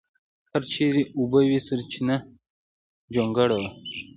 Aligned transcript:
هر 0.51 0.63
چېرې 0.71 1.03
چې 1.07 1.11
اوبه 1.17 1.39
وې 1.49 1.59
سپېرچنه 1.65 2.15
جونګړه 3.13 3.57
وه. 3.61 3.69